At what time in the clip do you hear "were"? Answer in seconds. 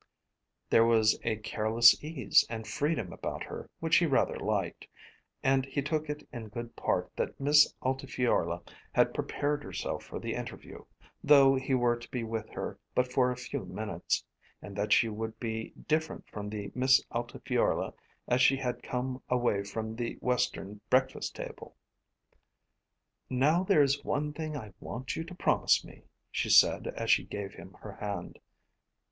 11.75-11.95